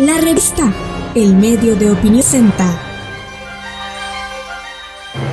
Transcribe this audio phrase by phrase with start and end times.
[0.00, 0.72] La revista
[1.14, 2.64] El Medio de Opinión Senta.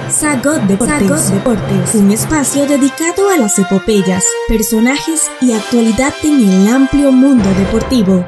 [0.09, 7.13] Sagot Deportes, Deportes, un espacio dedicado a las epopeyas, personajes y actualidad en el amplio
[7.13, 8.25] mundo deportivo.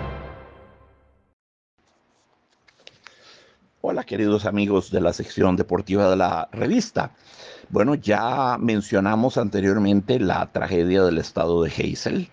[3.81, 7.11] Hola queridos amigos de la sección deportiva de la revista.
[7.67, 12.29] Bueno, ya mencionamos anteriormente la tragedia del estado de Heysel.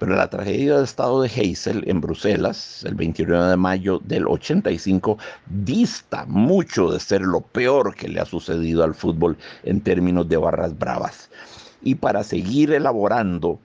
[0.00, 5.18] Pero la tragedia del estado de Heysel en Bruselas, el 29 de mayo del 85,
[5.44, 10.38] dista mucho de ser lo peor que le ha sucedido al fútbol en términos de
[10.38, 11.28] barras bravas.
[11.82, 13.60] Y para seguir elaborando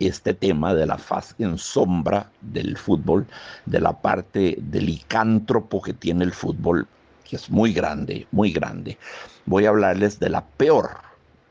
[0.00, 3.24] este tema de la faz en sombra del fútbol,
[3.66, 6.88] de la parte del licántropo que tiene el fútbol,
[7.22, 8.98] que es muy grande, muy grande,
[9.44, 10.90] voy a hablarles de la peor,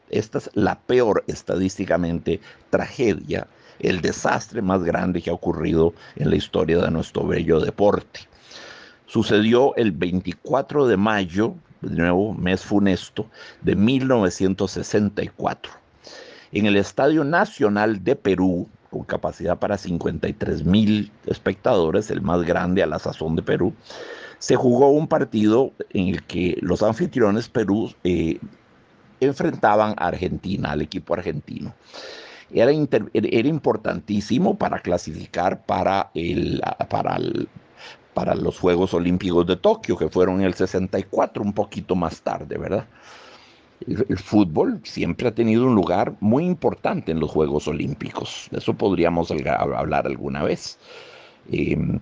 [0.09, 3.47] esta es la peor estadísticamente tragedia
[3.79, 8.21] el desastre más grande que ha ocurrido en la historia de nuestro bello deporte.
[9.05, 13.27] Sucedió el 24 de mayo, de nuevo mes funesto,
[13.61, 15.71] de 1964.
[16.51, 22.81] En el Estadio Nacional de Perú, con capacidad para 53 mil espectadores, el más grande
[22.81, 23.73] a la sazón de Perú,
[24.39, 28.39] se jugó un partido en el que los anfitriones Perú eh,
[29.19, 31.73] enfrentaban a Argentina, al equipo argentino
[32.51, 32.71] era,
[33.13, 37.17] era importantísimo para clasificar para, el, para,
[38.13, 42.57] para los Juegos Olímpicos de Tokio, que fueron en el 64, un poquito más tarde,
[42.57, 42.87] ¿verdad?
[43.85, 48.47] El, fútbol siempre ha tenido un lugar muy importante en los Juegos Olímpicos.
[48.51, 50.79] De eso podríamos hablar alguna vez.
[51.51, 51.99] Em,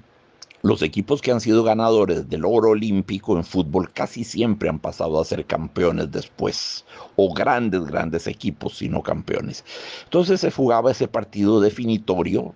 [0.64, 5.20] los equipos que han sido ganadores del oro olímpico en fútbol casi siempre han pasado
[5.20, 6.86] a ser campeones después,
[7.18, 9.66] o grandes, grandes equipos, sino campeones.
[10.06, 12.56] Entonces se jugaba ese partido definitorio,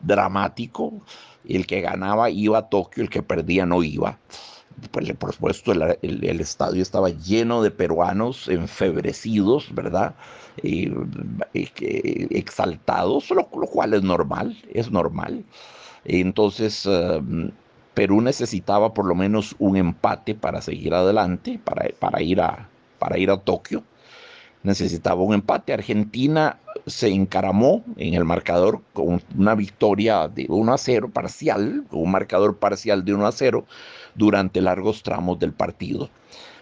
[0.00, 1.02] dramático,
[1.44, 4.20] el que ganaba iba a Tokio, el que perdía no iba.
[4.92, 10.14] Pues, por supuesto, el, estadio estaba lleno de peruanos enfebrecidos, ¿verdad?
[10.62, 10.94] Eh,
[11.54, 15.44] eh, exaltados, lo cual es normal, es normal.
[16.04, 17.50] Entonces, em,
[17.94, 22.68] Perú necesitaba por lo menos un empate para seguir adelante, para, para, ir, a,
[22.98, 23.82] para ir a Tokio.
[24.62, 25.72] Necesitaba un empate.
[25.72, 32.10] Argentina se encaramó en el marcador con una victoria de 1 a 0 parcial, un
[32.10, 33.66] marcador parcial de 1 a 0
[34.14, 36.10] durante largos tramos del partido.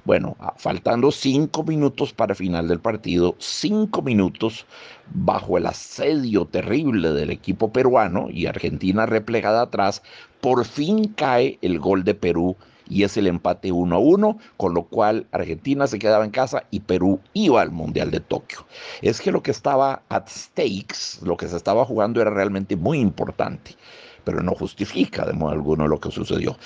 [0.05, 4.65] Bueno, faltando cinco minutos para final del partido, cinco minutos
[5.12, 10.03] bajo el asedio terrible del equipo peruano y Argentina replegada atrás,
[10.41, 12.56] por fin cae el gol de Perú
[12.88, 16.65] y es el empate 1 a 1, con lo cual Argentina se quedaba en casa
[16.71, 18.67] y Perú iba al Mundial de Tokio.
[19.00, 22.99] Es que lo que estaba at stakes, lo que se estaba jugando era realmente muy
[22.99, 23.77] importante,
[24.25, 26.56] pero no justifica de modo alguno lo que sucedió.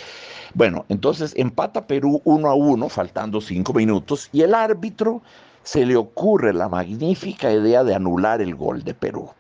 [0.55, 5.23] Bueno, entonces empata Perú 1 a 1, faltando cinco minutos, y el árbitro
[5.63, 9.31] se le ocurre la magnífica idea de anular el gol de Perú.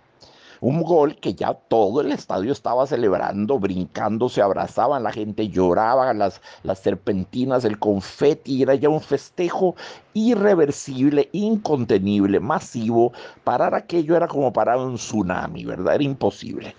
[0.60, 6.12] Un gol que ya todo el estadio estaba celebrando, brincando, se abrazaban, la gente lloraba,
[6.15, 9.75] las, las serpentinas, el confeti, era ya un festejo
[10.14, 13.12] irreversible, incontenible, masivo.
[13.43, 15.97] Parar aquello era como parar un tsunami, ¿verdad?
[15.97, 16.75] Era imposible.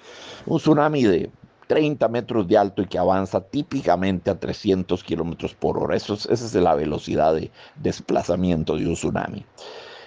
[0.46, 1.32] Un tsunami de
[1.68, 5.96] 30 metros de alto y que avanza típicamente a 300 kilómetros por hora.
[5.96, 9.46] Eso esa es la velocidad de desplazamiento de un tsunami.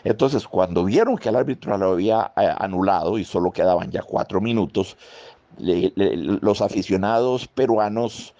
[0.04, 4.40] Entonces, cuando vieron que el árbitro lo había eh, anulado y solo quedaban ya cuatro
[4.40, 4.96] minutos,
[5.58, 8.34] los aficionados peruanos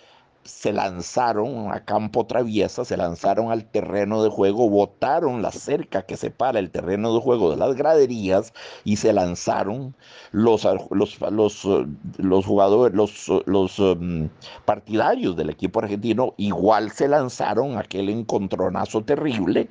[0.45, 6.17] se lanzaron a campo traviesa, se lanzaron al terreno de juego, botaron la cerca que
[6.17, 8.55] separa el terreno de juego de las graderías
[8.85, 9.95] y se lanzaron
[10.33, 11.69] los, los, los,
[12.17, 14.29] los jugadores, los, los um,
[14.65, 19.69] partidarios del equipo argentino, igual se lanzaron aquel encontronazo terrible,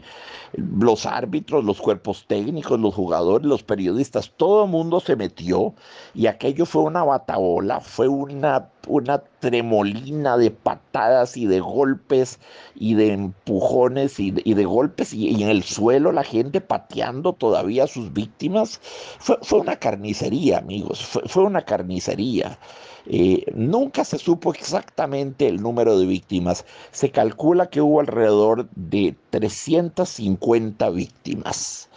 [0.53, 5.73] los árbitros, los cuerpos técnicos, los jugadores, los periodistas, todo el mundo se metió
[6.13, 12.39] y aquello fue una bataola, fue una una tremolina de patadas y de golpes
[12.75, 17.87] y de empujones y de, golpes y, en el suelo la gente pateando todavía a
[17.87, 18.81] sus víctimas.
[19.17, 22.59] Fue, una carnicería, amigos, fue, una carnicería.
[23.05, 26.65] Eh, nunca se supo exactamente el número de víctimas.
[26.91, 31.87] Se calcula que hubo alrededor de 350 víctimas,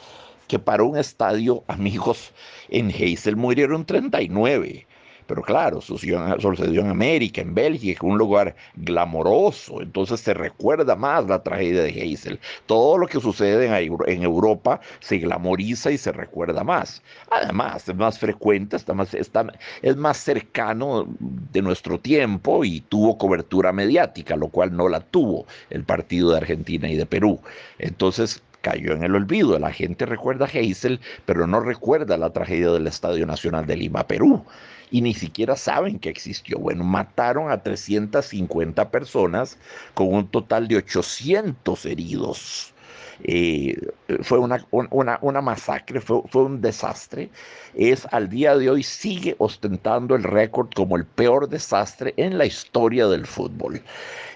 [0.46, 2.31] que para un estadio, amigos,
[2.69, 4.87] en Heysel murieron 39
[5.31, 11.41] Pero claro, sucedió, en América, en Bélgica, un lugar glamoroso, entonces se recuerda más la
[11.41, 12.41] tragedia de Heysel.
[12.67, 13.67] Todo lo que sucede
[14.09, 17.00] en, Europa se glamoriza y se recuerda más.
[17.31, 23.71] Además, es más frecuente, está más, es más cercano de nuestro tiempo y tuvo cobertura
[23.71, 27.41] mediática, lo cual no la tuvo el partido de Argentina y de Perú.
[27.79, 29.56] Entonces, cayó en el olvido.
[29.61, 34.09] La gente recuerda a Heysel, pero no recuerda la tragedia del Estadio Nacional de Lima,
[34.09, 34.44] Perú.
[34.90, 36.58] Y ni siquiera saben que existió.
[36.58, 39.58] Bueno, mataron a 350 personas
[39.94, 42.75] con un total de 800 heridos.
[43.22, 43.76] Eh,
[44.22, 47.31] fue una, una, masacre, fue, fue, un desastre.
[47.75, 52.46] Es al día de hoy sigue ostentando el récord como el peor desastre en la
[52.46, 53.82] historia del fútbol.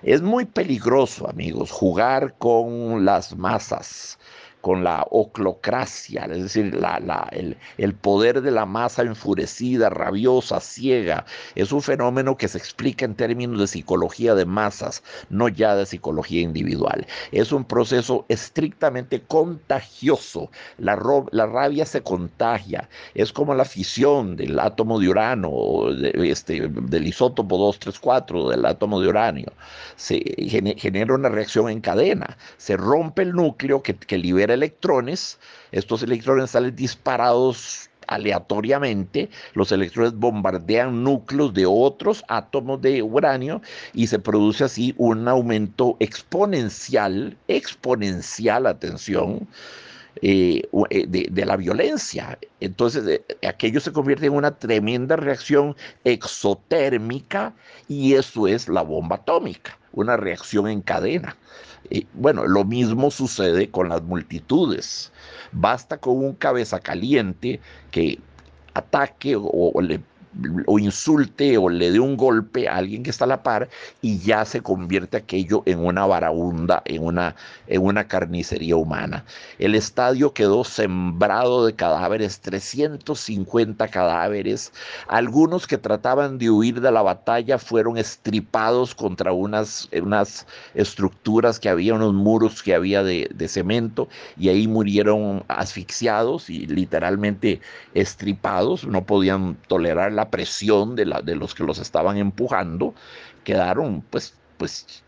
[0.02, 4.18] Es muy peligroso, amigos, jugar con las masas
[4.64, 7.28] con la oclocracia, es decir, la,
[7.76, 11.26] el, poder de la masa enfurecida, rabiosa, ciega.
[11.55, 15.84] Es un fenómeno que se explica en términos de psicología de masas, no ya de
[15.84, 17.06] psicología individual.
[17.31, 20.50] Es un proceso estrictamente contagioso.
[20.78, 22.88] La, rabia se contagia.
[23.14, 28.99] Es como la fisión del átomo de urano, de, este, del isótopo 234, del átomo
[28.99, 29.52] de uranio.
[29.96, 30.20] Se
[30.78, 32.38] genera una reacción en cadena.
[32.56, 35.38] Se rompe el núcleo que libera electrones,
[35.72, 43.62] estos electrones salen disparados aleatoriamente, los electrones bombardean núcleos de otros átomos de uranio
[43.92, 49.48] y se produce así un aumento exponencial, exponencial, atención,
[50.22, 52.38] eh, eh, de, la violencia.
[52.60, 57.52] Entonces, eh, aquello se convierte en una tremenda reacción exotérmica
[57.88, 61.36] y eso es la bomba atómica, una reacción en cadena.
[62.14, 65.12] Bueno, lo mismo sucede con las multitudes.
[65.52, 67.60] Basta con un cabeza caliente
[67.90, 68.19] que
[68.75, 70.00] ataque o le
[70.66, 73.69] o insulte o le dé un golpe a alguien que está a la par
[74.02, 77.36] y ya se convierte aquello en una varaunda, en una,
[77.66, 79.25] en una carnicería humana.
[79.58, 84.72] El estadio quedó sembrado de cadáveres, 350 cadáveres.
[85.08, 91.69] Algunos que trataban de huir de la batalla fueron estripados contra unas, unas estructuras que
[91.69, 97.60] había, unos muros que había de, de cemento y ahí murieron asfixiados y literalmente
[97.94, 102.94] estripados, no podían tolerar la presión de, los que los estaban empujando,
[103.44, 105.04] quedaron pues, pues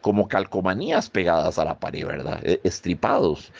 [0.00, 2.40] como calcomanías pegadas a la pared, ¿verdad?
[2.44, 3.52] E, estripados.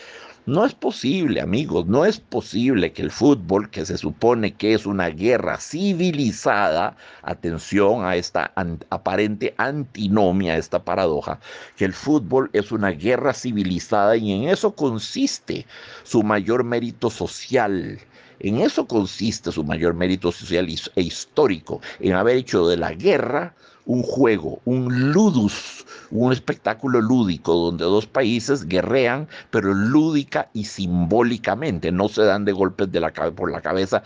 [0.48, 4.86] No es posible, amigos, no es posible que el fútbol, que se supone que es
[4.86, 8.54] una guerra civilizada, atención a esta
[8.88, 11.38] aparente antinomia, esta paradoja,
[11.76, 15.66] que el fútbol es una guerra civilizada y en eso consiste
[16.02, 17.98] su mayor mérito social,
[18.40, 23.54] en eso consiste su mayor mérito social e histórico, en haber hecho de la guerra
[23.88, 31.90] un juego, un ludus, un espectáculo lúdico donde dos países guerrean, pero lúdica y simbólicamente,
[31.90, 34.02] no se dan de golpes de la, por la cabeza,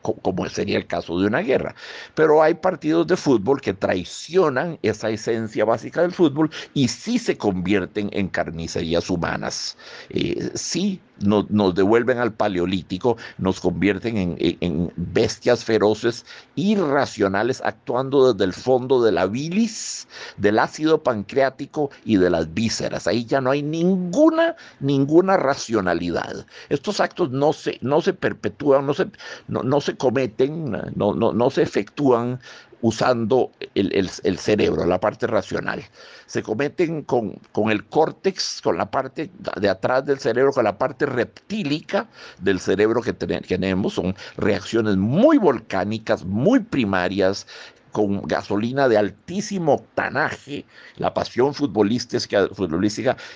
[0.00, 1.74] como sería el caso de una guerra.
[2.14, 7.36] Pero hay partidos de fútbol que traicionan esa esencia básica del fútbol y sí se
[7.36, 9.76] convierten en carnicerías humanas.
[10.10, 16.24] Eh, sí nos, devuelven al paleolítico, nos convierten en, en, bestias feroces,
[16.54, 23.06] irracionales, actuando desde el fondo de la bilis, del ácido pancreático y de las vísceras.
[23.06, 26.44] Ahí ya no hay ninguna, ninguna racionalidad.
[26.68, 29.06] Estos actos no se, no se perpetúan, no se,
[29.46, 32.40] no, no se cometen, no, no, no se efectúan
[32.82, 35.82] usando el, cerebro, la parte racional.
[36.26, 40.76] Se cometen con, con, el córtex, con la parte de atrás del cerebro, con la
[40.76, 42.08] parte reptílica
[42.40, 43.94] del cerebro que tenemos.
[43.94, 47.46] Son reacciones muy volcánicas, muy primarias,
[47.92, 50.64] con gasolina de altísimo octanaje.
[50.96, 52.48] La pasión futbolística,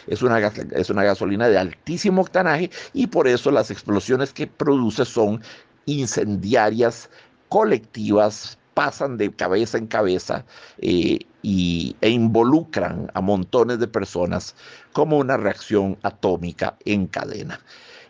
[0.06, 5.04] es, una, es una gasolina de altísimo octanaje y por eso las explosiones que produce
[5.04, 5.42] son
[5.84, 7.08] incendiarias,
[7.48, 10.44] colectivas, pasan de cabeza en cabeza
[10.78, 14.54] eh, y, e involucran a montones de personas
[14.92, 17.58] como una reacción atómica en cadena.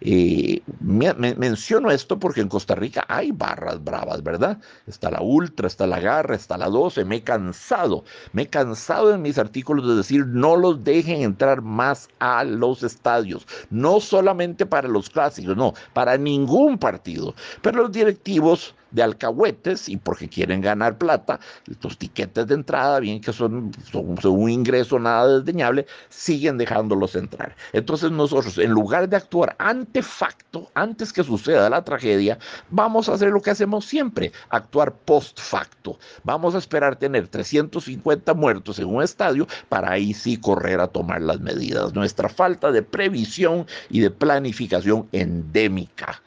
[0.00, 4.58] Eh, menciono esto porque en Costa Rica hay barras bravas, ¿verdad?
[4.86, 7.04] Está la Ultra, está la Garra, está la 12.
[7.04, 11.62] Me he cansado, me he cansado en mis artículos de decir no los dejen entrar
[11.62, 17.34] más a los estadios, no solamente para los clásicos, no, para ningún partido.
[17.62, 21.40] Pero los directivos de alcahuetes y porque quieren ganar plata,
[21.70, 27.56] estos tiquetes de entrada, bien que son, son, un ingreso nada desdeñable, siguen dejándolos entrar.
[27.72, 32.38] Entonces nosotros, en lugar de actuar ante facto, antes que suceda la tragedia,
[32.70, 35.98] vamos a hacer lo que hacemos siempre, actuar post facto.
[36.24, 41.22] Vamos a esperar tener 350 muertos en un estadio para ahí sí correr a tomar
[41.22, 41.94] las medidas.
[41.94, 46.22] Nuestra falta de previsión y de planificación endémica.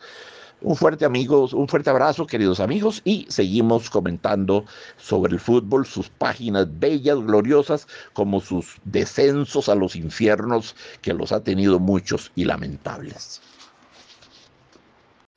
[0.61, 4.65] Un fuerte amigos, un fuerte abrazo, queridos amigos, y seguimos comentando
[4.97, 11.31] sobre el fútbol, sus páginas bellas, gloriosas, como sus descensos a los infiernos que los
[11.31, 13.41] ha tenido muchos y lamentables.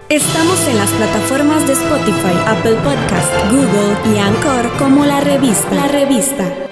[0.09, 5.75] Estamos en las plataformas de Spotify, Apple Podcast, Google y Anchor como la revista.
[5.75, 6.63] La revista.